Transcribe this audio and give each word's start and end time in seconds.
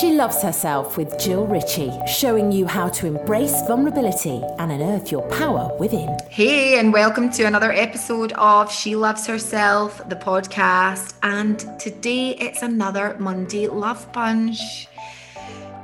She 0.00 0.10
Loves 0.10 0.42
Herself 0.42 0.96
with 0.96 1.16
Jill 1.20 1.46
Ritchie, 1.46 1.92
showing 2.08 2.50
you 2.50 2.66
how 2.66 2.88
to 2.88 3.06
embrace 3.06 3.62
vulnerability 3.68 4.42
and 4.58 4.72
unearth 4.72 5.12
your 5.12 5.22
power 5.28 5.70
within. 5.78 6.18
Hey, 6.28 6.80
and 6.80 6.92
welcome 6.92 7.30
to 7.30 7.44
another 7.44 7.70
episode 7.70 8.32
of 8.32 8.72
She 8.72 8.96
Loves 8.96 9.24
Herself, 9.24 10.02
the 10.08 10.16
podcast. 10.16 11.14
And 11.22 11.60
today 11.78 12.30
it's 12.30 12.62
another 12.62 13.14
Monday 13.20 13.68
Love 13.68 14.12
Punch. 14.12 14.88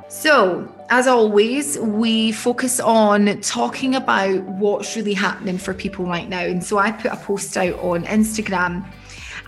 So, 0.09 0.69
as 0.89 1.07
always, 1.07 1.79
we 1.79 2.33
focus 2.33 2.81
on 2.81 3.41
talking 3.43 3.95
about 3.95 4.43
what's 4.43 4.97
really 4.97 5.15
happening 5.15 5.57
for 5.57 5.73
people 5.73 6.05
right 6.05 6.29
now. 6.29 6.41
And 6.41 6.65
so 6.65 6.79
I 6.79 6.91
put 6.91 7.13
a 7.13 7.17
post 7.17 7.57
out 7.57 7.79
on 7.79 8.05
Instagram 8.07 8.85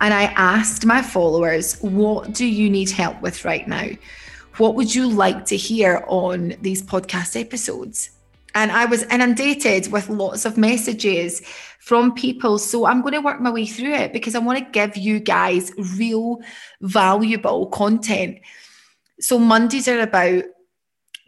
and 0.01 0.15
I 0.15 0.25
asked 0.37 0.87
my 0.87 1.03
followers, 1.03 1.81
what 1.81 2.33
do 2.33 2.47
you 2.47 2.71
need 2.71 2.91
help 2.91 3.21
with 3.23 3.45
right 3.45 3.67
now? 3.67 3.89
What 4.59 4.75
would 4.75 4.95
you 4.95 5.09
like 5.09 5.47
to 5.47 5.57
hear 5.57 6.05
on 6.07 6.55
these 6.61 6.83
podcast 6.83 7.41
episodes? 7.41 8.11
And 8.55 8.71
I 8.71 8.85
was 8.85 9.03
inundated 9.05 9.91
with 9.91 10.11
lots 10.11 10.45
of 10.45 10.59
messages 10.59 11.41
from 11.81 12.15
people. 12.15 12.59
So 12.59 12.85
I'm 12.85 13.01
going 13.01 13.15
to 13.15 13.21
work 13.21 13.41
my 13.41 13.51
way 13.51 13.65
through 13.65 13.95
it 13.95 14.13
because 14.13 14.35
I 14.35 14.41
want 14.41 14.59
to 14.59 14.71
give 14.71 14.97
you 14.97 15.21
guys 15.21 15.73
real, 15.97 16.39
valuable 16.83 17.67
content. 17.67 18.41
So 19.21 19.39
Mondays 19.39 19.89
are 19.89 20.01
about 20.01 20.45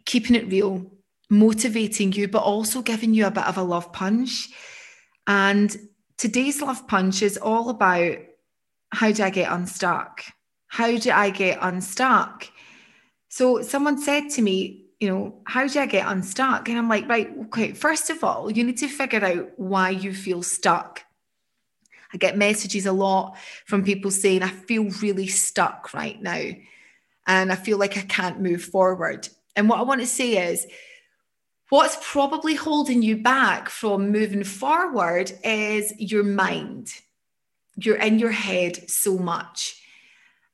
keeping 0.04 0.36
it 0.36 0.48
real, 0.48 0.92
motivating 1.30 2.12
you, 2.12 2.28
but 2.28 2.42
also 2.42 2.82
giving 2.82 3.14
you 3.14 3.26
a 3.26 3.30
bit 3.30 3.46
of 3.46 3.56
a 3.56 3.62
love 3.62 3.90
punch. 3.92 4.50
And 5.26 5.74
today's 6.18 6.60
love 6.60 6.86
punch 6.86 7.22
is 7.22 7.38
all 7.38 7.70
about 7.70 8.18
how 8.92 9.12
do 9.12 9.22
I 9.22 9.30
get 9.30 9.50
unstuck? 9.50 10.22
How 10.66 10.96
do 10.98 11.10
I 11.10 11.30
get 11.30 11.58
unstuck? 11.62 12.48
So 13.34 13.62
someone 13.62 13.98
said 13.98 14.30
to 14.30 14.42
me, 14.42 14.84
you 15.00 15.08
know, 15.08 15.34
how 15.44 15.66
do 15.66 15.80
I 15.80 15.86
get 15.86 16.06
unstuck? 16.06 16.68
And 16.68 16.78
I'm 16.78 16.88
like, 16.88 17.08
right, 17.08 17.28
okay, 17.46 17.72
first 17.72 18.08
of 18.08 18.22
all, 18.22 18.48
you 18.48 18.62
need 18.62 18.76
to 18.76 18.86
figure 18.86 19.24
out 19.24 19.50
why 19.56 19.90
you 19.90 20.14
feel 20.14 20.40
stuck. 20.40 21.02
I 22.12 22.16
get 22.16 22.38
messages 22.38 22.86
a 22.86 22.92
lot 22.92 23.36
from 23.66 23.82
people 23.82 24.12
saying, 24.12 24.44
I 24.44 24.50
feel 24.50 24.84
really 25.02 25.26
stuck 25.26 25.92
right 25.92 26.22
now. 26.22 26.50
And 27.26 27.50
I 27.50 27.56
feel 27.56 27.76
like 27.76 27.98
I 27.98 28.02
can't 28.02 28.40
move 28.40 28.62
forward. 28.62 29.28
And 29.56 29.68
what 29.68 29.80
I 29.80 29.82
want 29.82 30.00
to 30.00 30.06
say 30.06 30.50
is, 30.52 30.64
what's 31.70 31.98
probably 32.08 32.54
holding 32.54 33.02
you 33.02 33.16
back 33.16 33.68
from 33.68 34.12
moving 34.12 34.44
forward 34.44 35.32
is 35.42 35.92
your 35.98 36.22
mind. 36.22 36.92
You're 37.74 37.96
in 37.96 38.20
your 38.20 38.30
head 38.30 38.88
so 38.88 39.18
much. 39.18 39.82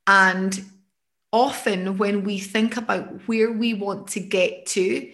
And 0.06 0.64
often 1.33 1.98
when 1.98 2.25
we 2.25 2.39
think 2.39 2.77
about 2.77 3.28
where 3.28 3.53
we 3.53 3.75
want 3.75 4.09
to 4.09 4.20
get 4.20 4.67
to, 4.67 5.12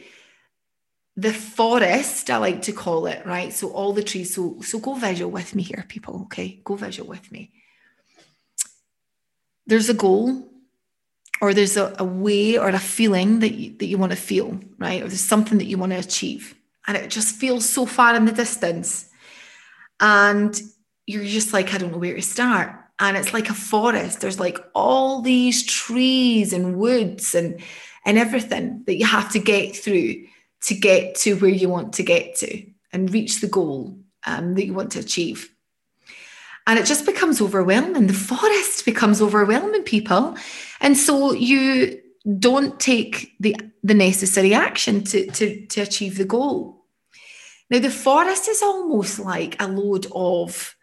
the 1.17 1.33
forest, 1.33 2.31
I 2.31 2.37
like 2.37 2.63
to 2.63 2.73
call 2.73 3.07
it, 3.07 3.25
right? 3.25 3.53
So 3.53 3.71
all 3.71 3.93
the 3.93 4.03
trees. 4.03 4.35
So 4.35 4.61
so 4.61 4.79
go 4.79 4.95
visual 4.95 5.31
with 5.31 5.55
me 5.55 5.63
here, 5.63 5.85
people. 5.89 6.23
Okay, 6.25 6.61
go 6.63 6.77
visual 6.77 7.09
with 7.09 7.33
me. 7.33 7.53
There's 9.67 9.89
a 9.89 9.95
goal, 9.95 10.47
or 11.41 11.55
there's 11.55 11.77
a, 11.77 11.95
a 11.99 12.05
way 12.05 12.59
or 12.59 12.69
a 12.69 12.79
feeling 12.79 13.41
that 13.41 13.55
you, 13.55 13.77
that 13.79 13.87
you 13.87 13.99
want 13.99 14.13
to 14.13 14.17
feel, 14.17 14.61
right? 14.79 15.03
Or 15.03 15.09
there's 15.09 15.21
something 15.21 15.59
that 15.59 15.65
you 15.65 15.79
want 15.79 15.93
to 15.93 15.99
achieve, 15.99 16.55
and 16.87 16.97
it 16.97 17.11
just 17.11 17.37
feels 17.37 17.69
so 17.69 17.87
far 17.87 18.15
in 18.15 18.27
the 18.27 18.33
distance, 18.33 19.09
and 19.99 20.61
you're 21.07 21.25
just 21.25 21.53
like, 21.53 21.73
I 21.73 21.79
don't 21.79 21.93
know 21.93 21.99
where 21.99 22.15
to 22.15 22.23
start 22.23 22.77
and 22.99 23.17
it's 23.17 23.33
like 23.33 23.51
a 23.51 23.55
forest. 23.55 24.21
There's 24.21 24.41
like 24.41 24.59
all 24.75 25.21
these 25.21 25.65
trees 25.65 26.53
and 26.53 26.77
woods 26.77 27.35
and 27.35 27.61
and 28.05 28.19
everything 28.19 28.85
that 28.87 28.97
you 28.97 29.05
have 29.05 29.33
to 29.33 29.39
get 29.39 29.77
through 29.77 30.27
to 30.63 30.75
get 30.75 31.17
to 31.17 31.35
where 31.37 31.51
you 31.51 31.69
want 31.69 31.93
to 31.95 32.03
get 32.03 32.37
to 32.37 32.65
and 32.93 33.13
reach 33.13 33.41
the 33.41 33.49
goal 33.49 33.99
um, 34.27 34.55
that 34.55 34.65
you 34.65 34.73
want 34.73 34.93
to 34.93 35.01
achieve. 35.01 35.51
And 36.67 36.79
it 36.79 36.87
just 36.87 37.05
becomes 37.07 37.41
overwhelming. 37.41 38.07
The 38.07 38.13
forest 38.13 38.85
becomes 38.85 39.21
overwhelming 39.21 39.83
people. 39.83 40.37
And 40.81 40.97
so 40.97 41.33
you 41.33 42.01
don't 42.39 42.79
take 42.81 43.35
the 43.39 43.57
the 43.83 43.95
necessary 43.95 44.55
action 44.55 45.05
to 45.05 45.27
to, 45.33 45.67
to 45.67 45.81
achieve 45.83 46.17
the 46.17 46.25
goal. 46.25 46.85
Now 47.71 47.81
the 47.81 47.91
forest 47.91 48.49
is 48.49 48.63
almost 48.63 49.19
like 49.19 49.61
a 49.61 49.69
load 49.69 50.07
of 50.13 50.76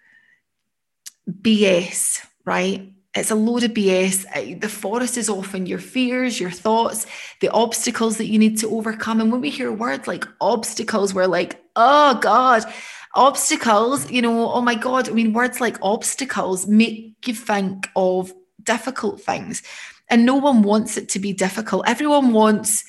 BS, 1.30 2.26
right? 2.46 2.94
It's 3.16 3.30
a 3.30 3.36
load 3.36 3.64
of 3.64 3.72
BS. 3.72 4.26
Uh, 4.34 4.58
the 4.60 4.70
forest 4.70 5.18
is 5.18 5.30
often 5.30 5.68
your 5.68 5.80
fears, 5.80 6.40
your 6.40 6.50
thoughts, 6.50 7.06
the 7.42 7.50
obstacles 7.50 8.18
that 8.18 8.26
you 8.26 8.40
need 8.40 8.58
to 8.60 8.70
overcome. 8.76 9.22
And 9.22 9.32
when 9.32 9.42
we 9.42 9.52
hear 9.52 9.72
words 9.72 10.08
like 10.08 10.26
obstacles, 10.42 11.14
we're 11.14 11.28
like, 11.28 11.64
oh 11.76 12.16
God, 12.16 12.64
obstacles, 13.14 14.10
you 14.10 14.22
know, 14.22 14.52
oh 14.52 14.62
my 14.62 14.74
God. 14.74 15.08
I 15.08 15.12
mean, 15.12 15.34
words 15.34 15.62
like 15.62 15.78
obstacles 15.84 16.66
make 16.66 17.16
you 17.28 17.36
think 17.36 17.88
of 17.96 18.34
difficult 18.64 19.22
things. 19.22 19.62
And 20.10 20.26
no 20.26 20.36
one 20.36 20.64
wants 20.64 20.98
it 20.98 21.10
to 21.10 21.20
be 21.20 21.34
difficult. 21.34 21.88
Everyone 21.88 22.34
wants. 22.34 22.84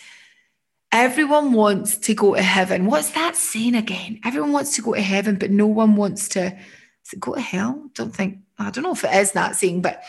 Everyone 0.91 1.53
wants 1.53 1.99
to 1.99 2.15
go 2.15 2.37
to 2.37 2.43
heaven. 2.43 2.87
What's 2.87 3.11
that 3.11 3.34
saying 3.34 3.75
again? 3.75 4.21
Everyone 4.25 4.53
wants 4.53 4.77
to 4.77 4.83
go 4.83 4.95
to 4.95 5.01
heaven, 5.01 5.37
but 5.37 5.51
no 5.51 5.66
one 5.66 5.97
wants 5.97 6.28
to 6.31 6.56
is 7.04 7.12
it 7.12 7.20
go 7.20 7.34
to 7.34 7.41
hell? 7.41 7.91
Don't 7.94 8.15
think, 8.15 8.38
I 8.59 8.70
don't 8.70 8.84
know 8.84 8.92
if 8.92 9.04
it 9.04 9.15
is 9.15 9.32
that 9.32 9.56
saying, 9.56 9.82
but 9.82 10.03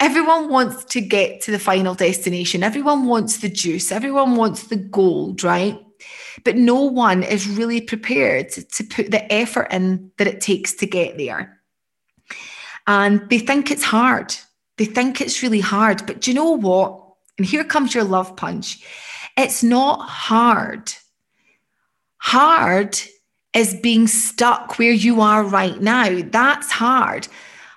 everyone 0.00 0.48
wants 0.48 0.84
to 0.84 1.00
get 1.00 1.40
to 1.42 1.50
the 1.50 1.58
final 1.58 1.94
destination. 1.94 2.62
Everyone 2.62 3.06
wants 3.06 3.38
the 3.38 3.48
juice. 3.48 3.92
Everyone 3.92 4.36
wants 4.36 4.64
the 4.64 4.76
gold, 4.76 5.42
right? 5.42 5.78
But 6.44 6.56
no 6.56 6.82
one 6.82 7.22
is 7.22 7.48
really 7.48 7.80
prepared 7.80 8.50
to, 8.50 8.62
to 8.62 8.84
put 8.84 9.10
the 9.10 9.30
effort 9.32 9.68
in 9.70 10.10
that 10.18 10.26
it 10.26 10.40
takes 10.40 10.74
to 10.74 10.86
get 10.86 11.16
there. 11.18 11.60
And 12.86 13.28
they 13.30 13.38
think 13.38 13.70
it's 13.70 13.82
hard. 13.82 14.34
They 14.76 14.84
think 14.84 15.20
it's 15.20 15.42
really 15.42 15.60
hard. 15.60 16.06
But 16.06 16.20
do 16.20 16.30
you 16.30 16.34
know 16.34 16.52
what? 16.52 17.02
And 17.38 17.46
here 17.46 17.64
comes 17.64 17.94
your 17.94 18.04
love 18.04 18.36
punch. 18.36 18.82
It's 19.36 19.62
not 19.62 20.08
hard. 20.08 20.92
Hard 22.18 22.98
is 23.56 23.74
being 23.74 24.06
stuck 24.06 24.78
where 24.78 24.92
you 24.92 25.22
are 25.22 25.42
right 25.42 25.80
now. 25.80 26.20
That's 26.30 26.70
hard. 26.70 27.26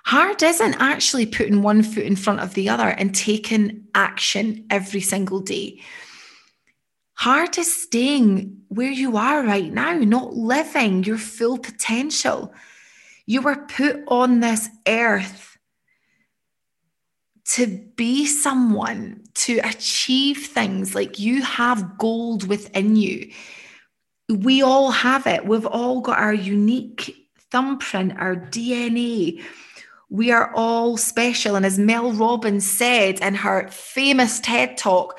Hard 0.04 0.42
isn't 0.42 0.74
actually 0.74 1.26
putting 1.26 1.62
one 1.62 1.82
foot 1.82 2.04
in 2.04 2.16
front 2.16 2.40
of 2.40 2.54
the 2.54 2.68
other 2.68 2.88
and 2.88 3.14
taking 3.14 3.86
action 3.94 4.66
every 4.68 5.00
single 5.00 5.40
day. 5.40 5.80
Hard 7.14 7.56
is 7.58 7.82
staying 7.82 8.60
where 8.68 8.90
you 8.90 9.16
are 9.16 9.42
right 9.42 9.72
now, 9.72 9.94
not 9.94 10.34
living 10.34 11.04
your 11.04 11.18
full 11.18 11.58
potential. 11.58 12.52
You 13.24 13.42
were 13.42 13.66
put 13.66 14.02
on 14.08 14.40
this 14.40 14.68
earth 14.86 15.58
to 17.44 17.66
be 17.96 18.26
someone, 18.26 19.22
to 19.34 19.58
achieve 19.64 20.46
things 20.46 20.94
like 20.94 21.18
you 21.18 21.42
have 21.42 21.98
gold 21.98 22.46
within 22.46 22.96
you 22.96 23.30
we 24.30 24.62
all 24.62 24.90
have 24.90 25.26
it. 25.26 25.46
We've 25.46 25.66
all 25.66 26.00
got 26.00 26.18
our 26.18 26.34
unique 26.34 27.28
thumbprint, 27.50 28.18
our 28.18 28.36
DNA. 28.36 29.42
We 30.08 30.30
are 30.30 30.52
all 30.54 30.96
special. 30.96 31.56
And 31.56 31.66
as 31.66 31.78
Mel 31.78 32.12
Robbins 32.12 32.68
said 32.68 33.20
in 33.20 33.34
her 33.34 33.68
famous 33.68 34.40
TED 34.40 34.76
talk, 34.76 35.18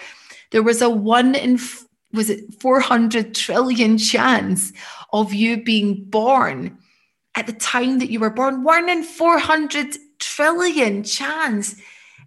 there 0.51 0.63
was 0.63 0.81
a 0.81 0.89
one 0.89 1.35
in, 1.35 1.59
was 2.13 2.29
it 2.29 2.53
400 2.61 3.33
trillion 3.35 3.97
chance 3.97 4.73
of 5.13 5.33
you 5.33 5.63
being 5.63 6.03
born 6.05 6.77
at 7.35 7.47
the 7.47 7.53
time 7.53 7.99
that 7.99 8.09
you 8.09 8.19
were 8.19 8.29
born. 8.29 8.63
One 8.63 8.89
in 8.89 9.03
400 9.03 9.97
trillion 10.19 11.03
chance. 11.03 11.75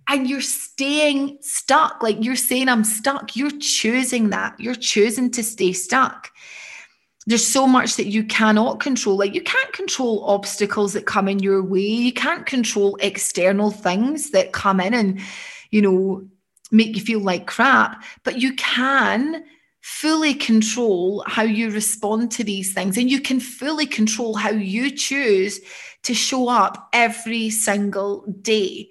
And 0.06 0.28
you're 0.28 0.42
staying 0.42 1.38
stuck. 1.40 2.02
Like 2.02 2.22
you're 2.22 2.36
saying, 2.36 2.68
I'm 2.68 2.84
stuck. 2.84 3.36
You're 3.36 3.58
choosing 3.58 4.30
that. 4.30 4.54
You're 4.60 4.74
choosing 4.74 5.30
to 5.30 5.42
stay 5.42 5.72
stuck 5.72 6.30
there's 7.26 7.46
so 7.46 7.66
much 7.66 7.96
that 7.96 8.06
you 8.06 8.24
cannot 8.24 8.80
control. 8.80 9.16
Like 9.16 9.34
you 9.34 9.42
can't 9.42 9.72
control 9.72 10.24
obstacles 10.26 10.92
that 10.92 11.06
come 11.06 11.28
in 11.28 11.38
your 11.38 11.62
way. 11.62 11.80
You 11.80 12.12
can't 12.12 12.44
control 12.44 12.96
external 13.00 13.70
things 13.70 14.30
that 14.30 14.52
come 14.52 14.80
in 14.80 14.92
and, 14.92 15.20
you 15.70 15.80
know, 15.80 16.26
make 16.70 16.96
you 16.96 17.02
feel 17.02 17.20
like 17.20 17.46
crap. 17.46 18.02
But 18.24 18.40
you 18.40 18.54
can 18.54 19.44
fully 19.80 20.34
control 20.34 21.24
how 21.26 21.42
you 21.42 21.70
respond 21.70 22.30
to 22.32 22.44
these 22.44 22.72
things. 22.72 22.96
And 22.96 23.10
you 23.10 23.20
can 23.20 23.40
fully 23.40 23.86
control 23.86 24.34
how 24.34 24.50
you 24.50 24.90
choose 24.90 25.60
to 26.02 26.14
show 26.14 26.48
up 26.48 26.88
every 26.92 27.50
single 27.50 28.24
day. 28.40 28.90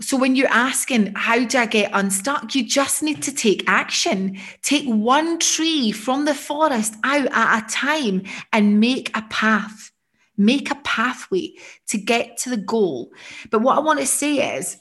So 0.00 0.16
when 0.16 0.36
you're 0.36 0.48
asking, 0.48 1.14
how 1.16 1.44
do 1.44 1.58
I 1.58 1.66
get 1.66 1.90
unstuck? 1.92 2.54
You 2.54 2.64
just 2.64 3.02
need 3.02 3.22
to 3.24 3.34
take 3.34 3.64
action. 3.66 4.38
Take 4.62 4.86
one 4.86 5.38
tree 5.40 5.90
from 5.90 6.24
the 6.24 6.34
forest 6.34 6.94
out 7.02 7.26
at 7.32 7.64
a 7.64 7.68
time 7.68 8.22
and 8.52 8.78
make 8.78 9.16
a 9.16 9.22
path. 9.22 9.90
Make 10.36 10.70
a 10.70 10.76
pathway 10.76 11.54
to 11.88 11.98
get 11.98 12.36
to 12.38 12.50
the 12.50 12.56
goal. 12.56 13.10
But 13.50 13.62
what 13.62 13.76
I 13.76 13.80
want 13.80 13.98
to 13.98 14.06
say 14.06 14.56
is, 14.56 14.78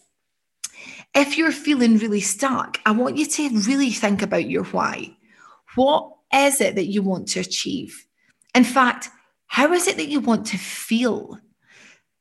if 1.15 1.35
you're 1.35 1.51
feeling 1.51 1.97
really 1.97 2.21
stuck, 2.21 2.79
I 2.85 2.91
want 2.91 3.17
you 3.17 3.25
to 3.25 3.49
really 3.61 3.89
think 3.89 4.21
about 4.21 4.47
your 4.47 4.65
why. 4.65 5.17
What 5.73 6.13
is 6.31 6.61
it 6.61 6.75
that 6.75 6.85
you 6.85 7.01
want 7.01 7.29
to 7.29 7.39
achieve? 7.39 8.05
In 8.53 8.63
fact, 8.63 9.09
how 9.47 9.73
is 9.73 9.87
it 9.87 9.97
that 9.97 10.09
you 10.09 10.19
want 10.19 10.45
to 10.47 10.57
feel? 10.57 11.39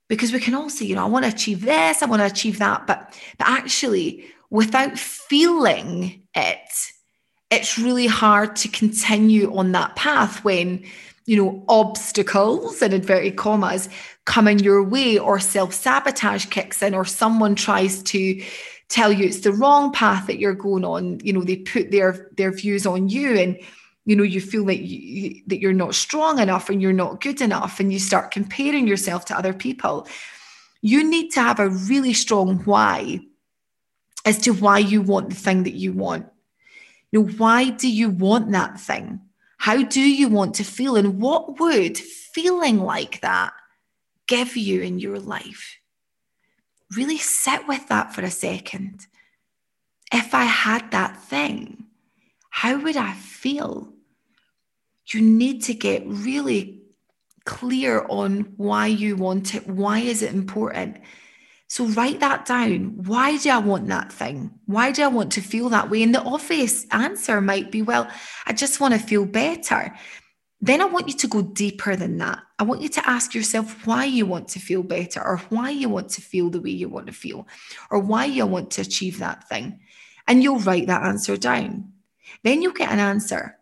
Because 0.09 0.33
we 0.33 0.41
can 0.41 0.55
all 0.55 0.71
say, 0.71 0.87
you 0.87 0.95
know, 0.95 1.03
I 1.03 1.09
want 1.09 1.25
to 1.25 1.31
achieve 1.31 1.63
this, 1.63 2.03
I 2.03 2.07
want 2.07 2.21
to 2.21 2.27
achieve 2.27 2.59
that, 2.59 2.87
but 2.87 3.19
but 3.39 3.49
actually, 3.49 4.25
without 4.51 4.99
feeling 4.99 6.23
it, 6.35 6.69
it's 7.51 7.79
really 7.79 8.07
hard 8.07 8.57
to 8.57 8.69
continue 8.69 9.57
on 9.57 9.73
that 9.73 9.97
path 9.97 10.45
when 10.45 10.85
you 11.27 11.37
know 11.37 11.65
obstacles 11.69 12.83
and 12.83 12.95
inverted 12.95 13.37
commas 13.37 13.89
come 14.25 14.47
in 14.47 14.61
your 14.61 14.83
way 14.83 15.19
or 15.19 15.41
self-sabotage 15.41 16.47
kicks 16.47 16.83
in 16.83 16.95
or 16.95 17.05
someone 17.05 17.55
tries 17.55 18.03
to 18.05 18.43
tell 18.89 19.11
you 19.11 19.27
it's 19.27 19.41
the 19.41 19.53
wrong 19.53 19.93
path 19.93 20.29
that 20.29 20.39
you're 20.39 20.55
going 20.55 20.85
on. 20.85 21.19
You 21.21 21.33
know 21.33 21.43
they 21.43 21.57
put 21.57 21.91
their 21.91 22.31
their 22.37 22.53
views 22.53 22.87
on 22.87 23.09
you 23.09 23.37
and 23.37 23.59
you 24.07 24.17
know 24.17 24.23
you 24.23 24.41
feel 24.41 24.65
like 24.65 24.81
you, 24.81 25.43
that 25.47 25.61
you're 25.61 25.73
not 25.73 25.95
strong 25.95 26.39
enough 26.39 26.71
and 26.71 26.81
you're 26.81 26.93
not 26.93 27.21
good 27.21 27.41
enough 27.41 27.79
and 27.79 27.93
you 27.93 27.99
start 27.99 28.31
comparing 28.31 28.87
yourself 28.87 29.25
to 29.27 29.37
other 29.37 29.53
people 29.53 30.09
you 30.81 31.05
need 31.05 31.31
to 31.31 31.41
have 31.41 31.61
a 31.61 31.69
really 31.69 32.15
strong 32.15 32.59
why 32.61 33.21
as 34.25 34.39
to 34.39 34.53
why 34.53 34.79
you 34.79 35.03
want 35.03 35.29
the 35.29 35.37
thing 35.37 35.65
that 35.65 35.75
you 35.75 35.93
want 35.93 36.27
you 37.13 37.21
know 37.21 37.29
why 37.37 37.69
do 37.71 37.91
you 37.91 38.09
want 38.09 38.51
that 38.53 38.81
thing 38.81 39.21
how 39.59 39.83
do 39.83 40.01
you 40.01 40.29
want 40.29 40.55
to 40.55 40.65
feel 40.65 40.97
and 40.97 41.21
what 41.21 41.61
would 41.61 41.99
feeling 41.99 42.79
like 42.79 43.21
that 43.21 43.53
give 44.27 44.57
you 44.57 44.81
in 44.81 44.99
your 44.99 45.19
life 45.19 45.79
really 46.95 47.19
sit 47.19 47.67
with 47.67 47.89
that 47.89 48.15
for 48.15 48.23
a 48.23 48.31
second. 48.31 49.07
If 50.13 50.35
I 50.35 50.45
had 50.45 50.91
that 50.93 51.23
thing, 51.23 51.87
how 52.51 52.79
would 52.81 52.97
I 52.97 53.15
feel? 53.15 53.93
You 55.09 55.21
need 55.21 55.63
to 55.65 55.75
get 55.75 56.03
really 56.07 56.83
clear 57.45 58.05
on 58.09 58.53
why 58.57 58.87
you 58.87 59.17
want 59.17 59.55
it. 59.55 59.67
Why 59.67 60.01
is 60.01 60.23
it 60.23 60.35
important? 60.35 60.99
So 61.69 61.87
write 61.87 62.21
that 62.21 62.47
down. 62.47 63.05
Why 63.05 63.39
do 63.39 63.51
I 63.51 63.59
want 63.59 63.89
that 63.89 64.13
thing? 64.13 64.53
Why 64.67 64.93
do 64.93 65.03
I 65.03 65.09
want 65.09 65.33
to 65.33 65.41
feel 65.41 65.69
that 65.71 65.91
way? 65.91 66.03
And 66.03 66.15
the 66.15 66.23
obvious 66.23 66.87
answer 66.93 67.41
might 67.41 67.73
be, 67.73 67.83
well, 67.83 68.09
I 68.47 68.53
just 68.53 68.81
want 68.81 68.95
to 68.95 69.01
feel 69.01 69.25
better. 69.25 69.95
Then 70.61 70.81
I 70.81 70.87
want 70.87 71.09
you 71.09 71.15
to 71.15 71.29
go 71.29 71.43
deeper 71.43 71.97
than 71.97 72.19
that. 72.19 72.41
I 72.59 72.63
want 72.63 72.83
you 72.83 72.89
to 72.89 73.09
ask 73.09 73.35
yourself 73.35 73.87
why 73.87 74.05
you 74.05 74.27
want 74.27 74.49
to 74.49 74.61
feel 74.61 74.83
better 74.83 75.23
or 75.25 75.39
why 75.49 75.71
you 75.71 75.89
want 75.89 76.09
to 76.11 76.21
feel 76.21 76.51
the 76.51 76.61
way 76.61 76.71
you 76.71 76.89
want 76.89 77.09
to 77.09 77.13
feel 77.13 77.47
or 77.91 77.99
why 77.99 78.25
you 78.25 78.47
want 78.47 78.71
to 78.73 78.83
achieve 78.83 79.19
that 79.19 79.49
thing. 79.49 79.81
And 80.27 80.43
you'll 80.43 80.61
write 80.61 80.87
that 80.87 81.03
answer 81.03 81.37
down. 81.37 81.93
Then 82.43 82.63
you'll 82.63 82.73
get 82.73 82.91
an 82.91 83.01
answer. 83.01 83.56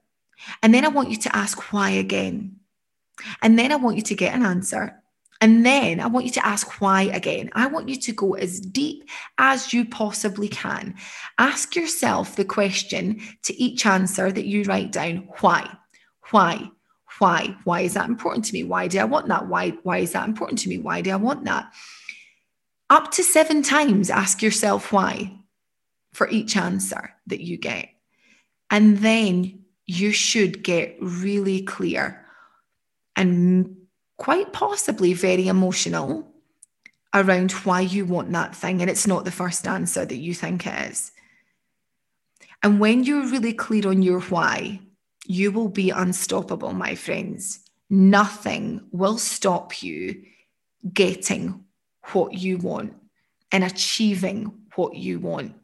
And 0.62 0.74
then 0.74 0.84
I 0.84 0.88
want 0.88 1.10
you 1.10 1.16
to 1.16 1.36
ask 1.36 1.72
why 1.72 1.90
again. 1.90 2.56
And 3.42 3.58
then 3.58 3.72
I 3.72 3.76
want 3.76 3.96
you 3.96 4.02
to 4.02 4.14
get 4.14 4.34
an 4.34 4.44
answer. 4.44 5.00
And 5.40 5.66
then 5.66 6.00
I 6.00 6.06
want 6.06 6.26
you 6.26 6.32
to 6.32 6.46
ask 6.46 6.80
why 6.80 7.02
again. 7.02 7.50
I 7.52 7.66
want 7.66 7.88
you 7.88 7.96
to 7.96 8.12
go 8.12 8.34
as 8.34 8.60
deep 8.60 9.08
as 9.38 9.72
you 9.72 9.84
possibly 9.84 10.48
can. 10.48 10.94
Ask 11.38 11.76
yourself 11.76 12.36
the 12.36 12.44
question 12.44 13.20
to 13.42 13.62
each 13.62 13.84
answer 13.84 14.32
that 14.32 14.46
you 14.46 14.62
write 14.64 14.92
down 14.92 15.28
why? 15.40 15.70
Why? 16.30 16.70
Why? 17.18 17.56
Why 17.64 17.82
is 17.82 17.94
that 17.94 18.08
important 18.08 18.46
to 18.46 18.52
me? 18.54 18.64
Why 18.64 18.88
do 18.88 18.98
I 18.98 19.04
want 19.04 19.28
that? 19.28 19.46
Why, 19.46 19.70
why 19.82 19.98
is 19.98 20.12
that 20.12 20.26
important 20.26 20.60
to 20.60 20.68
me? 20.68 20.78
Why 20.78 21.00
do 21.00 21.10
I 21.10 21.16
want 21.16 21.44
that? 21.44 21.72
Up 22.90 23.10
to 23.12 23.22
seven 23.22 23.62
times 23.62 24.10
ask 24.10 24.42
yourself 24.42 24.92
why 24.92 25.38
for 26.12 26.28
each 26.28 26.56
answer 26.56 27.14
that 27.26 27.40
you 27.40 27.56
get. 27.56 27.88
And 28.70 28.98
then 28.98 29.63
you 29.86 30.12
should 30.12 30.62
get 30.62 30.96
really 31.00 31.62
clear 31.62 32.24
and 33.16 33.76
quite 34.16 34.52
possibly 34.52 35.12
very 35.12 35.48
emotional 35.48 36.32
around 37.12 37.52
why 37.52 37.80
you 37.80 38.04
want 38.04 38.32
that 38.32 38.54
thing. 38.54 38.80
And 38.80 38.90
it's 38.90 39.06
not 39.06 39.24
the 39.24 39.30
first 39.30 39.66
answer 39.66 40.04
that 40.04 40.16
you 40.16 40.34
think 40.34 40.66
it 40.66 40.90
is. 40.90 41.12
And 42.62 42.80
when 42.80 43.04
you're 43.04 43.28
really 43.28 43.52
clear 43.52 43.88
on 43.88 44.02
your 44.02 44.20
why, 44.20 44.80
you 45.26 45.52
will 45.52 45.68
be 45.68 45.90
unstoppable, 45.90 46.72
my 46.72 46.94
friends. 46.94 47.60
Nothing 47.90 48.88
will 48.90 49.18
stop 49.18 49.82
you 49.82 50.22
getting 50.92 51.64
what 52.12 52.34
you 52.34 52.58
want 52.58 52.94
and 53.52 53.64
achieving 53.64 54.52
what 54.74 54.94
you 54.96 55.20
want. 55.20 55.54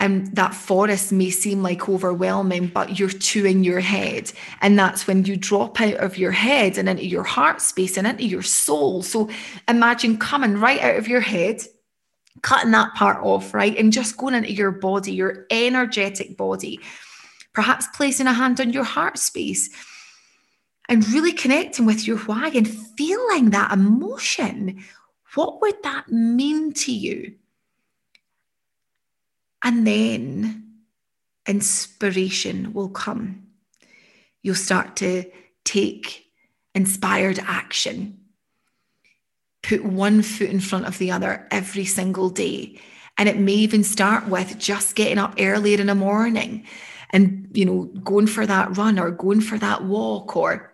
And 0.00 0.34
that 0.34 0.54
forest 0.54 1.12
may 1.12 1.30
seem 1.30 1.62
like 1.62 1.88
overwhelming, 1.88 2.68
but 2.68 2.98
you're 2.98 3.10
too 3.10 3.44
in 3.44 3.62
your 3.62 3.80
head. 3.80 4.32
And 4.62 4.78
that's 4.78 5.06
when 5.06 5.24
you 5.24 5.36
drop 5.36 5.80
out 5.80 5.94
of 5.94 6.18
your 6.18 6.32
head 6.32 6.78
and 6.78 6.88
into 6.88 7.06
your 7.06 7.22
heart 7.22 7.60
space 7.60 7.96
and 7.96 8.06
into 8.06 8.24
your 8.24 8.42
soul. 8.42 9.02
So 9.02 9.28
imagine 9.68 10.16
coming 10.16 10.56
right 10.56 10.80
out 10.80 10.96
of 10.96 11.06
your 11.06 11.20
head, 11.20 11.62
cutting 12.42 12.72
that 12.72 12.94
part 12.94 13.22
off, 13.22 13.54
right? 13.54 13.76
And 13.76 13.92
just 13.92 14.16
going 14.16 14.34
into 14.34 14.52
your 14.52 14.72
body, 14.72 15.12
your 15.12 15.46
energetic 15.50 16.36
body 16.36 16.80
perhaps 17.52 17.86
placing 17.94 18.26
a 18.26 18.32
hand 18.32 18.60
on 18.60 18.72
your 18.72 18.84
heart 18.84 19.18
space 19.18 19.70
and 20.88 21.08
really 21.10 21.32
connecting 21.32 21.86
with 21.86 22.06
your 22.06 22.18
why 22.18 22.48
and 22.54 22.68
feeling 22.68 23.50
that 23.50 23.72
emotion. 23.72 24.82
What 25.34 25.60
would 25.60 25.82
that 25.82 26.08
mean 26.08 26.72
to 26.74 26.92
you? 26.92 27.34
And 29.62 29.86
then 29.86 30.78
inspiration 31.46 32.72
will 32.72 32.88
come. 32.88 33.46
You'll 34.42 34.54
start 34.54 34.96
to 34.96 35.24
take 35.64 36.26
inspired 36.74 37.38
action. 37.40 38.18
Put 39.62 39.84
one 39.84 40.22
foot 40.22 40.48
in 40.48 40.60
front 40.60 40.86
of 40.86 40.98
the 40.98 41.10
other 41.10 41.46
every 41.50 41.84
single 41.84 42.30
day. 42.30 42.80
And 43.18 43.28
it 43.28 43.38
may 43.38 43.52
even 43.52 43.84
start 43.84 44.28
with 44.28 44.58
just 44.58 44.96
getting 44.96 45.18
up 45.18 45.34
earlier 45.38 45.78
in 45.78 45.88
the 45.88 45.94
morning 45.94 46.66
and 47.10 47.48
you 47.52 47.64
know 47.64 47.84
going 48.02 48.26
for 48.26 48.46
that 48.46 48.76
run 48.76 48.98
or 48.98 49.10
going 49.10 49.40
for 49.40 49.58
that 49.58 49.84
walk 49.84 50.36
or 50.36 50.72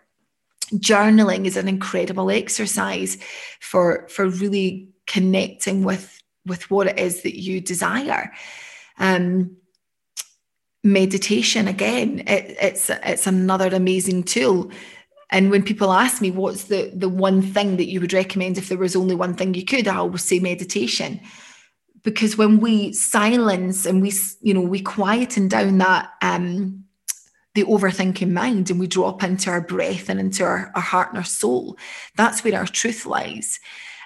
journaling 0.73 1.45
is 1.45 1.57
an 1.57 1.67
incredible 1.67 2.29
exercise 2.29 3.17
for 3.59 4.07
for 4.09 4.27
really 4.27 4.89
connecting 5.05 5.83
with 5.83 6.21
with 6.45 6.69
what 6.69 6.87
it 6.87 6.99
is 6.99 7.23
that 7.23 7.39
you 7.39 7.59
desire 7.59 8.31
um 8.99 9.57
meditation 10.87 11.67
again. 11.67 12.19
It, 12.27 12.55
it's 12.61 12.89
it's 12.89 13.27
another 13.27 13.67
amazing 13.67 14.23
tool. 14.23 14.71
And 15.29 15.51
when 15.51 15.63
people 15.63 15.91
ask 15.91 16.21
me 16.21 16.31
what's 16.31 16.65
the 16.65 16.91
the 16.93 17.09
one 17.09 17.41
thing 17.41 17.77
that 17.77 17.87
you 17.87 17.99
would 18.01 18.13
recommend 18.13 18.57
if 18.57 18.69
there 18.69 18.77
was 18.77 18.95
only 18.95 19.15
one 19.15 19.33
thing 19.33 19.53
you 19.53 19.65
could 19.65 19.87
i 19.87 19.97
always 19.97 20.23
say 20.23 20.39
meditation. 20.39 21.19
Because 22.03 22.37
when 22.37 22.59
we 22.59 22.93
silence 22.93 23.85
and 23.85 24.01
we 24.01 24.13
you 24.41 24.53
know 24.53 24.61
we 24.61 24.81
quieten 24.81 25.47
down 25.47 25.77
that 25.79 26.09
um 26.21 26.83
the 27.53 27.63
overthinking 27.63 28.31
mind 28.31 28.69
and 28.69 28.79
we 28.79 28.85
drop 28.87 29.23
into 29.23 29.49
our 29.49 29.61
breath 29.61 30.09
and 30.09 30.19
into 30.19 30.43
our, 30.43 30.71
our 30.75 30.81
heart 30.81 31.09
and 31.09 31.17
our 31.17 31.23
soul 31.23 31.77
that's 32.15 32.43
where 32.43 32.55
our 32.57 32.67
truth 32.67 33.05
lies. 33.05 33.59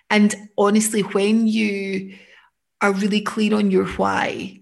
And 0.09 0.35
honestly 0.57 1.01
when 1.01 1.47
you 1.47 2.17
are 2.81 2.93
really 2.93 3.21
clear 3.21 3.55
on 3.55 3.69
your 3.69 3.85
why 3.85 4.60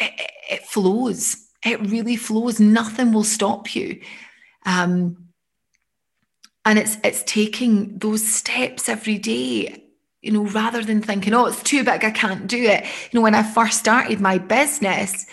it, 0.00 0.30
it 0.50 0.62
flows 0.62 1.36
it 1.64 1.80
really 1.90 2.16
flows 2.16 2.58
nothing 2.58 3.12
will 3.12 3.24
stop 3.24 3.74
you 3.74 4.00
um 4.66 5.16
and 6.64 6.78
it's 6.78 6.96
it's 7.04 7.22
taking 7.24 7.98
those 7.98 8.26
steps 8.26 8.88
every 8.88 9.18
day 9.18 9.86
you 10.22 10.30
know, 10.32 10.44
rather 10.44 10.84
than 10.84 11.00
thinking, 11.00 11.32
oh, 11.32 11.46
it's 11.46 11.62
too 11.62 11.82
big, 11.82 12.04
I 12.04 12.10
can't 12.10 12.46
do 12.46 12.62
it. 12.62 12.84
You 12.84 13.18
know, 13.18 13.22
when 13.22 13.34
I 13.34 13.42
first 13.42 13.78
started 13.78 14.20
my 14.20 14.38
business, 14.38 15.26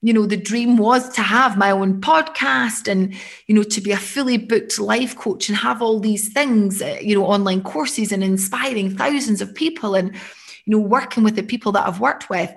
you 0.00 0.12
know, 0.12 0.26
the 0.26 0.36
dream 0.36 0.78
was 0.78 1.08
to 1.10 1.22
have 1.22 1.56
my 1.56 1.70
own 1.70 2.00
podcast 2.00 2.88
and, 2.90 3.14
you 3.46 3.54
know, 3.54 3.62
to 3.62 3.80
be 3.80 3.92
a 3.92 3.96
fully 3.96 4.38
booked 4.38 4.80
life 4.80 5.16
coach 5.16 5.48
and 5.48 5.56
have 5.56 5.80
all 5.80 6.00
these 6.00 6.32
things, 6.32 6.82
uh, 6.82 6.98
you 7.00 7.14
know, 7.14 7.26
online 7.26 7.62
courses 7.62 8.10
and 8.10 8.24
inspiring 8.24 8.96
thousands 8.96 9.40
of 9.40 9.54
people 9.54 9.94
and, 9.94 10.14
you 10.64 10.76
know, 10.76 10.80
working 10.80 11.22
with 11.22 11.36
the 11.36 11.42
people 11.42 11.70
that 11.72 11.86
I've 11.86 12.00
worked 12.00 12.30
with. 12.30 12.52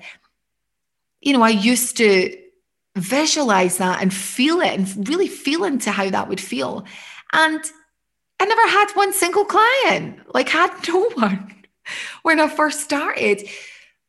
You 1.25 1.33
know, 1.33 1.41
I 1.41 1.49
used 1.49 1.97
to 1.97 2.37
visualize 2.95 3.77
that 3.77 4.01
and 4.01 4.13
feel 4.13 4.61
it 4.61 4.73
and 4.73 5.09
really 5.09 5.27
feel 5.27 5.65
into 5.65 5.91
how 5.91 6.09
that 6.09 6.29
would 6.29 6.39
feel. 6.39 6.85
And 7.33 7.61
I 8.39 8.45
never 8.45 8.67
had 8.67 8.91
one 8.91 9.11
single 9.11 9.43
client, 9.43 10.19
like, 10.33 10.49
had 10.49 10.71
no 10.87 11.09
one 11.09 11.53
when 12.23 12.39
I 12.39 12.47
first 12.47 12.79
started. 12.81 13.47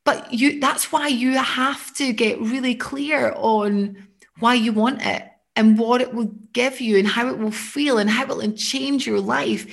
But 0.04 0.32
you 0.32 0.60
that's 0.60 0.92
why 0.92 1.08
you 1.08 1.32
have 1.32 1.92
to 1.94 2.12
get 2.12 2.40
really 2.40 2.76
clear 2.76 3.32
on 3.34 4.06
why 4.38 4.54
you 4.54 4.72
want 4.72 5.04
it 5.04 5.24
and 5.56 5.78
what 5.78 6.00
it 6.00 6.14
will 6.14 6.32
give 6.52 6.80
you 6.80 6.98
and 6.98 7.08
how 7.08 7.26
it 7.28 7.38
will 7.38 7.50
feel 7.50 7.98
and 7.98 8.08
how 8.08 8.22
it 8.22 8.28
will 8.28 8.52
change 8.52 9.04
your 9.04 9.20
life. 9.20 9.66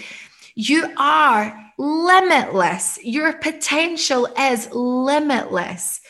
You 0.55 0.91
are 0.97 1.71
limitless. 1.77 2.97
Your 3.03 3.33
potential 3.33 4.27
is 4.39 4.69
limitless. 4.71 6.01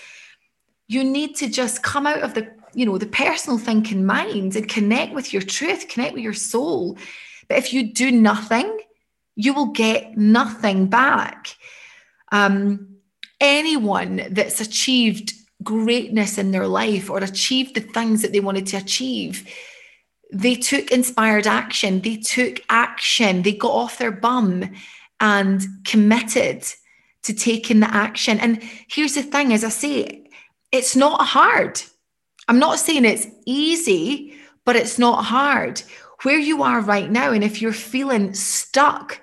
You 0.87 1.03
need 1.03 1.35
to 1.37 1.49
just 1.49 1.83
come 1.83 2.05
out 2.05 2.21
of 2.21 2.33
the, 2.33 2.51
you 2.73 2.85
know, 2.85 2.97
the 2.97 3.05
personal 3.05 3.57
thinking 3.57 4.05
mind 4.05 4.55
and 4.55 4.67
connect 4.67 5.13
with 5.13 5.33
your 5.33 5.41
truth, 5.41 5.87
connect 5.87 6.13
with 6.13 6.23
your 6.23 6.33
soul. 6.33 6.97
But 7.47 7.57
if 7.57 7.73
you 7.73 7.93
do 7.93 8.11
nothing, 8.11 8.79
you 9.35 9.53
will 9.53 9.67
get 9.67 10.17
nothing 10.17 10.87
back. 10.87 11.55
Um, 12.31 12.97
anyone 13.39 14.27
that's 14.31 14.59
achieved 14.61 15.33
greatness 15.63 16.37
in 16.37 16.51
their 16.51 16.67
life 16.67 17.09
or 17.09 17.19
achieved 17.19 17.75
the 17.75 17.81
things 17.81 18.21
that 18.21 18.31
they 18.31 18.39
wanted 18.39 18.67
to 18.67 18.77
achieve, 18.77 19.47
they 20.31 20.55
took 20.55 20.91
inspired 20.91 21.47
action. 21.47 22.01
They 22.01 22.17
took 22.17 22.61
action. 22.69 23.43
They 23.43 23.53
got 23.53 23.71
off 23.71 23.97
their 23.97 24.11
bum 24.11 24.71
and 25.19 25.65
committed 25.85 26.65
to 27.23 27.33
taking 27.33 27.79
the 27.79 27.93
action. 27.93 28.39
And 28.39 28.61
here's 28.89 29.15
the 29.15 29.23
thing 29.23 29.53
as 29.53 29.63
I 29.63 29.69
say, 29.69 30.22
it's 30.73 30.95
not 30.95 31.25
hard. 31.25 31.81
I'm 32.49 32.59
not 32.59 32.79
saying 32.79 33.05
it's 33.05 33.27
easy, 33.45 34.33
but 34.65 34.75
it's 34.75 34.99
not 34.99 35.23
hard. 35.23 35.81
Where 36.23 36.39
you 36.39 36.63
are 36.63 36.81
right 36.81 37.09
now, 37.09 37.31
and 37.31 37.43
if 37.43 37.61
you're 37.61 37.71
feeling 37.71 38.33
stuck, 38.33 39.21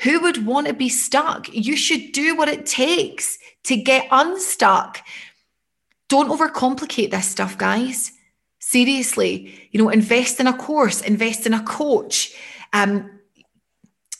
who 0.00 0.20
would 0.20 0.44
want 0.44 0.66
to 0.66 0.72
be 0.72 0.88
stuck? 0.88 1.48
You 1.52 1.76
should 1.76 2.12
do 2.12 2.36
what 2.36 2.48
it 2.48 2.66
takes 2.66 3.38
to 3.64 3.76
get 3.76 4.08
unstuck. 4.10 4.98
Don't 6.08 6.30
overcomplicate 6.30 7.10
this 7.10 7.26
stuff, 7.26 7.56
guys. 7.56 8.10
Seriously, 8.58 9.68
you 9.70 9.82
know, 9.82 9.90
invest 9.90 10.40
in 10.40 10.46
a 10.46 10.56
course, 10.56 11.02
invest 11.02 11.46
in 11.46 11.54
a 11.54 11.62
coach. 11.62 12.34
Um, 12.72 13.19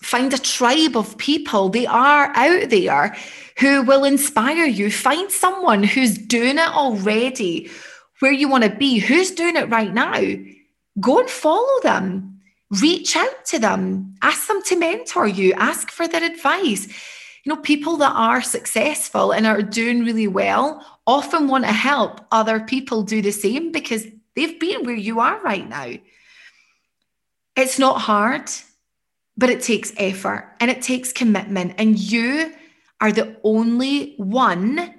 Find 0.02 0.32
a 0.32 0.38
tribe 0.38 0.96
of 0.96 1.18
people. 1.18 1.68
They 1.68 1.86
are 1.86 2.32
out 2.34 2.70
there 2.70 3.16
who 3.58 3.82
will 3.82 4.04
inspire 4.04 4.64
you. 4.64 4.90
Find 4.90 5.30
someone 5.30 5.82
who's 5.82 6.16
doing 6.16 6.56
it 6.56 6.68
already 6.68 7.70
where 8.20 8.32
you 8.32 8.48
want 8.48 8.64
to 8.64 8.70
be, 8.70 8.98
who's 8.98 9.30
doing 9.30 9.56
it 9.56 9.68
right 9.68 9.92
now. 9.92 10.20
Go 11.00 11.20
and 11.20 11.28
follow 11.28 11.80
them. 11.82 12.40
Reach 12.80 13.16
out 13.16 13.44
to 13.46 13.58
them. 13.58 14.14
Ask 14.22 14.48
them 14.48 14.62
to 14.64 14.76
mentor 14.76 15.26
you. 15.26 15.52
Ask 15.54 15.90
for 15.90 16.08
their 16.08 16.24
advice. 16.24 16.86
You 17.44 17.54
know, 17.54 17.60
people 17.60 17.96
that 17.98 18.12
are 18.14 18.42
successful 18.42 19.32
and 19.32 19.46
are 19.46 19.62
doing 19.62 20.04
really 20.04 20.28
well 20.28 20.84
often 21.06 21.48
want 21.48 21.64
to 21.64 21.72
help 21.72 22.20
other 22.30 22.60
people 22.60 23.02
do 23.02 23.20
the 23.20 23.32
same 23.32 23.72
because 23.72 24.06
they've 24.36 24.60
been 24.60 24.84
where 24.84 24.94
you 24.94 25.20
are 25.20 25.40
right 25.42 25.68
now. 25.68 25.92
It's 27.56 27.78
not 27.78 28.00
hard 28.00 28.50
but 29.40 29.48
it 29.48 29.62
takes 29.62 29.90
effort 29.96 30.54
and 30.60 30.70
it 30.70 30.82
takes 30.82 31.14
commitment. 31.14 31.74
And 31.78 31.98
you 31.98 32.52
are 33.00 33.10
the 33.10 33.38
only 33.42 34.14
one 34.18 34.94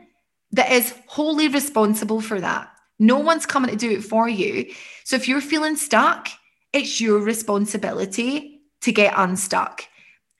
that 0.51 0.71
is 0.71 0.95
wholly 1.05 1.47
responsible 1.47 2.21
for 2.21 2.41
that. 2.41 2.67
No 2.97 3.19
one's 3.19 3.45
coming 3.45 3.69
to 3.69 3.77
do 3.77 3.91
it 3.91 4.03
for 4.03 4.27
you. 4.27 4.73
So 5.03 5.15
if 5.15 5.27
you're 5.27 5.41
feeling 5.41 5.75
stuck, 5.75 6.27
it's 6.73 6.99
your 6.99 7.19
responsibility 7.19 8.61
to 8.81 8.91
get 8.91 9.13
unstuck 9.15 9.83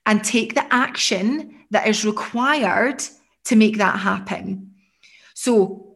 and 0.04 0.24
take 0.24 0.54
the 0.54 0.74
action 0.74 1.64
that 1.70 1.86
is 1.86 2.04
required 2.04 3.04
to 3.44 3.54
make 3.54 3.78
that 3.78 4.00
happen. 4.00 4.72
So, 5.34 5.91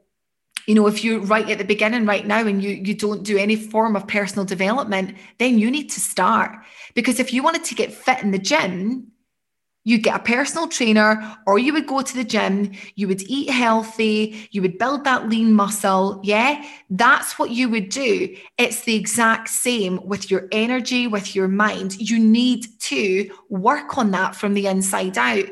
you 0.67 0.75
know, 0.75 0.87
if 0.87 1.05
you're 1.05 1.21
right 1.21 1.49
at 1.49 1.59
the 1.59 1.65
beginning 1.65 2.07
right 2.07 2.27
now 2.27 2.47
and 2.47 2.63
you, 2.63 2.71
you 2.71 2.95
don't 2.95 3.23
do 3.23 3.39
any 3.39 3.57
form 3.57 3.97
of 3.97 4.07
personal 4.07 4.45
development, 4.45 5.17
then 5.39 5.59
you 5.59 5.71
need 5.71 5.91
to 5.91 6.01
start. 6.01 6.53
Because 6.95 7.21
if 7.21 7.33
you 7.33 7.43
wanted 7.43 7.65
to 7.65 7.75
get 7.75 7.95
fit 7.95 8.23
in 8.23 8.33
the 8.33 8.39
gym, 8.39 9.13
you 9.85 9.99
get 9.99 10.17
a 10.17 10.25
personal 10.25 10.67
trainer 10.67 11.39
or 11.47 11.61
you 11.61 11.73
would 11.73 11.87
go 11.87 12.03
to 12.03 12.17
the 12.17 12.25
gym, 12.25 12.73
you 12.97 13.07
would 13.07 13.23
eat 13.23 13.49
healthy, 13.49 14.49
you 14.51 14.61
would 14.61 14.79
build 14.79 15.05
that 15.05 15.29
lean 15.29 15.53
muscle. 15.53 16.21
Yeah, 16.25 16.65
that's 16.91 17.39
what 17.39 17.51
you 17.51 17.69
would 17.69 17.89
do. 17.89 18.37
It's 18.59 18.81
the 18.81 18.97
exact 18.97 19.49
same 19.49 20.05
with 20.05 20.29
your 20.29 20.49
energy, 20.51 21.07
with 21.07 21.37
your 21.37 21.47
mind. 21.47 21.97
You 22.01 22.19
need 22.19 22.67
to 22.81 23.31
work 23.49 23.97
on 23.97 24.11
that 24.11 24.35
from 24.35 24.55
the 24.55 24.67
inside 24.67 25.17
out. 25.17 25.45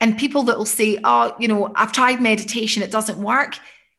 And 0.00 0.16
people 0.16 0.44
that 0.44 0.56
will 0.56 0.64
say, 0.64 0.98
oh, 1.04 1.36
you 1.38 1.48
know, 1.48 1.70
I've 1.74 1.92
tried 1.92 2.22
meditation, 2.22 2.82
it 2.82 2.90
doesn't 2.90 3.18
work. 3.18 3.58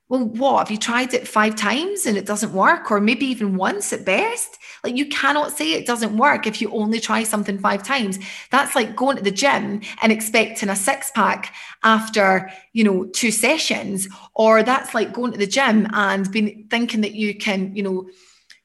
Well, 0.10 0.26
what? 0.26 0.58
Have 0.60 0.72
you 0.72 0.78
tried 0.78 1.14
it 1.14 1.28
five 1.28 1.56
times 1.56 2.08
and 2.08 2.18
it 2.18 2.26
doesn't 2.26 2.52
work, 2.52 2.90
or 2.90 3.00
maybe 3.00 3.28
even 3.28 3.56
once 3.58 3.94
at 3.94 4.06
best? 4.06 4.58
Like, 4.84 4.98
you 4.98 5.06
cannot 5.06 5.52
say 5.56 5.74
it 5.74 5.86
doesn't 5.86 6.18
work 6.18 6.48
if 6.48 6.60
you 6.62 6.72
only 6.72 7.00
try 7.00 7.22
something 7.22 7.60
five 7.60 7.84
times. 7.84 8.18
That's 8.50 8.76
like 8.76 8.96
going 8.96 9.18
to 9.18 9.24
the 9.24 9.30
gym 9.30 9.82
and 10.02 10.12
expecting 10.12 10.70
a 10.70 10.76
six 10.76 11.12
pack 11.12 11.54
after, 11.84 12.52
you 12.74 12.84
know, 12.84 13.06
two 13.06 13.30
sessions, 13.30 14.08
or 14.34 14.64
that's 14.64 14.96
like 14.96 15.14
going 15.14 15.32
to 15.34 15.38
the 15.38 15.46
gym 15.46 15.86
and 15.94 16.32
being 16.32 16.66
thinking 16.72 17.02
that 17.02 17.14
you 17.14 17.36
can, 17.36 17.76
you 17.76 17.84
know, 17.84 18.10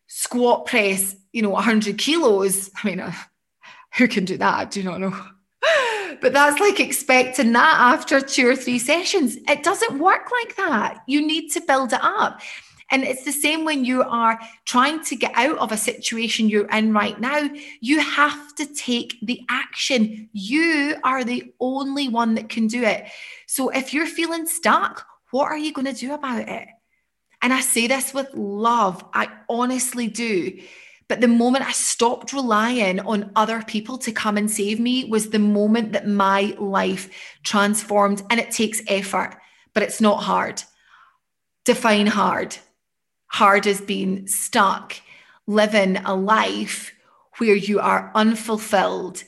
squat 0.07 0.65
press, 0.65 1.15
you 1.33 1.43
know, 1.43 1.51
100 1.51 1.99
kilos. 1.99 2.71
I 2.83 2.87
mean, 2.87 3.01
uh, 3.01 3.13
who 3.99 4.09
can 4.09 4.25
do 4.25 4.39
that? 4.39 4.59
I 4.59 4.65
do 4.65 4.83
not 4.83 4.99
know. 4.99 5.15
But 6.21 6.33
that's 6.33 6.61
like 6.61 6.81
expecting 6.81 7.53
that 7.53 7.77
after 7.81 8.21
two 8.21 8.49
or 8.49 8.57
three 8.57 8.79
sessions. 8.79 9.37
It 9.49 9.63
doesn't 9.63 9.99
work 9.99 10.31
like 10.43 10.57
that. 10.57 11.03
You 11.07 11.27
need 11.27 11.51
to 11.51 11.61
build 11.61 11.93
it 11.93 12.03
up. 12.03 12.41
And 12.91 13.03
it's 13.03 13.25
the 13.25 13.33
same 13.33 13.65
when 13.65 13.85
you 13.85 14.03
are 14.03 14.39
trying 14.67 15.03
to 15.05 15.17
get 15.17 15.33
out 15.35 15.59
of 15.59 15.73
a 15.73 15.77
situation 15.77 16.49
you're 16.49 16.69
in 16.71 16.93
right 16.93 17.19
now. 17.19 17.49
You 17.81 18.01
have 18.01 18.55
to 18.57 18.67
take 18.67 19.17
the 19.23 19.41
action. 19.49 20.29
You 20.33 20.97
are 21.03 21.25
the 21.25 21.53
only 21.61 22.09
one 22.09 22.35
that 22.35 22.49
can 22.49 22.67
do 22.67 22.83
it. 22.83 23.07
So 23.47 23.71
if 23.71 23.95
you're 23.95 24.07
feeling 24.07 24.47
stuck, 24.47 25.07
what 25.31 25.47
are 25.47 25.59
you 25.59 25.73
going 25.73 25.93
to 25.93 25.99
do 25.99 26.13
about 26.13 26.49
it? 26.49 26.69
And 27.43 27.53
I 27.53 27.61
say 27.61 27.87
this 27.87 28.15
with 28.15 28.33
love. 28.35 29.05
I 29.13 29.29
honestly 29.49 30.07
do. 30.07 30.61
But 31.09 31.21
the 31.21 31.29
moment 31.29 31.67
I 31.67 31.73
stopped 31.73 32.33
relying 32.33 33.01
on 33.01 33.31
other 33.37 33.63
people 33.63 33.99
to 33.99 34.13
come 34.13 34.37
and 34.37 34.51
save 34.51 34.81
me 34.81 35.05
was 35.05 35.31
the 35.31 35.39
moment 35.39 35.93
that 35.93 36.09
my 36.09 36.55
life 36.59 37.11
transformed. 37.43 38.23
And 38.31 38.41
it 38.41 38.51
takes 38.51 38.83
effort, 38.89 39.37
but 39.75 39.83
it's 39.83 40.01
not 40.01 40.23
hard. 40.23 40.63
Define 41.65 42.07
hard. 42.07 42.57
Hard 43.27 43.67
is 43.67 43.81
being 43.81 44.27
stuck, 44.27 44.95
living 45.47 45.99
a 45.99 46.15
life 46.15 46.95
where 47.39 47.57
you 47.57 47.81
are 47.81 48.11
unfulfilled 48.15 49.25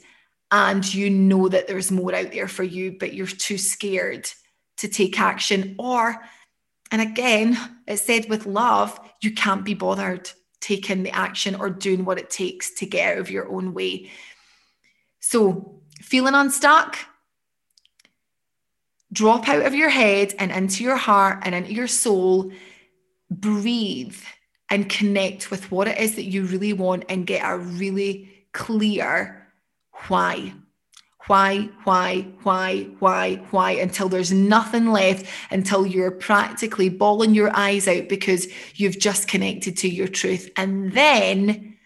and 0.51 0.95
you 0.95 1.11
know 1.11 1.49
that 1.49 1.67
there's 1.67 1.91
more 1.91 2.15
out 2.15 2.33
there 2.33 2.49
for 2.49 2.63
you, 2.63 2.97
but 2.99 3.13
you're 3.13 3.27
too 3.27 3.59
scared 3.59 4.31
to 4.77 4.89
take 4.89 5.19
action. 5.19 5.75
Or, 5.79 6.23
and 6.91 7.03
again, 7.03 7.59
it's 7.87 8.03
said 8.03 8.29
with 8.29 8.47
love, 8.47 8.99
you 9.21 9.33
can't 9.33 9.65
be 9.65 9.75
bothered 9.75 10.31
taking 10.61 11.03
the 11.03 11.11
action 11.11 11.55
or 11.55 11.71
doing 11.71 12.05
what 12.05 12.19
it 12.19 12.31
takes 12.31 12.75
to 12.75 12.87
get 12.87 13.13
out 13.13 13.19
of 13.19 13.31
your 13.31 13.49
own 13.49 13.75
way. 13.75 14.11
So, 15.21 15.81
feeling 16.01 16.35
unstuck, 16.35 16.99
drop 19.13 19.49
out 19.49 19.65
of 19.67 19.75
your 19.75 19.89
head 19.89 20.35
and 20.39 20.51
into 20.51 20.85
your 20.85 20.97
heart 20.97 21.41
and 21.43 21.55
into 21.55 21.73
your 21.73 21.87
soul, 21.87 22.53
breathe 23.31 24.17
and 24.71 24.89
connect 24.89 25.51
with 25.51 25.71
what 25.71 25.89
it 25.89 25.99
is 25.99 26.17
that 26.17 26.25
you 26.25 26.45
really 26.45 26.73
want 26.73 27.05
and 27.09 27.27
get 27.27 27.43
a 27.45 27.59
really 27.59 28.47
clear 28.53 29.47
why 30.09 30.53
why, 31.27 31.69
why, 31.85 32.23
why, 32.43 32.83
why, 33.01 33.37
why, 33.51 33.73
until 33.73 34.09
there's 34.09 34.33
nothing 34.33 34.93
left, 34.93 35.27
until 35.51 35.87
you're 35.87 36.11
practically 36.11 36.89
bawling 36.89 37.35
your 37.35 37.55
eyes 37.57 37.89
out 37.89 38.09
because 38.09 38.47
you've 38.75 38.99
just 38.99 39.27
connected 39.27 39.77
to 39.79 39.89
your 39.89 40.09
truth. 40.09 40.51
And 40.57 40.93
then 40.93 41.77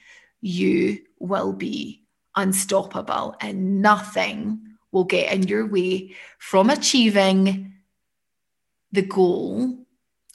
you 0.40 1.00
will 1.18 1.52
be 1.52 2.04
unstoppable 2.36 3.36
and 3.40 3.82
nothing 3.82 4.60
will 4.92 5.04
get 5.04 5.32
in 5.32 5.44
your 5.44 5.66
way 5.66 6.14
from 6.38 6.70
achieving 6.70 7.74
the 8.92 9.02
goal 9.02 9.78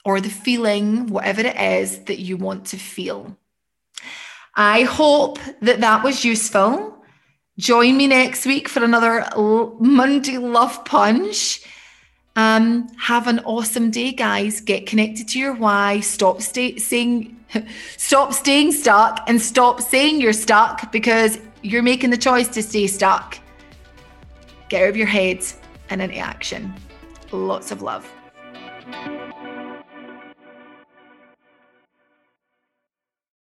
or 0.03 0.21
the 0.21 0.29
feeling, 0.29 1.07
whatever 1.07 1.41
it 1.41 1.59
is 1.59 1.99
that 2.05 2.19
you 2.19 2.37
want 2.37 2.65
to 2.67 2.77
feel. 2.77 3.37
I 4.55 4.83
hope 4.83 5.39
that 5.61 5.81
that 5.81 6.03
was 6.03 6.23
useful. 6.23 6.94
Join 7.57 7.95
me 7.95 8.07
next 8.07 8.45
week 8.45 8.67
for 8.67 8.83
another 8.83 9.25
Monday 9.79 10.37
Love 10.37 10.83
Punch. 10.83 11.61
Um, 12.35 12.89
have 12.97 13.27
an 13.27 13.39
awesome 13.39 13.91
day, 13.91 14.11
guys. 14.11 14.59
Get 14.59 14.85
connected 14.85 15.29
to 15.29 15.39
your 15.39 15.53
why. 15.53 16.01
Stop 16.01 16.41
stay, 16.41 16.77
saying, 16.77 17.33
stop 17.97 18.33
staying 18.33 18.73
stuck, 18.73 19.23
and 19.27 19.41
stop 19.41 19.79
saying 19.79 20.19
you're 20.19 20.33
stuck 20.33 20.91
because 20.91 21.39
you're 21.61 21.81
making 21.81 22.09
the 22.09 22.17
choice 22.17 22.49
to 22.49 22.61
stay 22.61 22.87
stuck. 22.87 23.39
Get 24.67 24.83
out 24.83 24.89
of 24.89 24.97
your 24.97 25.07
head 25.07 25.45
and 25.89 26.01
into 26.01 26.17
action. 26.17 26.73
Lots 27.31 27.71
of 27.71 27.81
love. 27.81 28.05